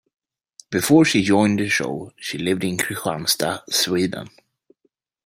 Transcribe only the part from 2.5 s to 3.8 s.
in Kristianstad,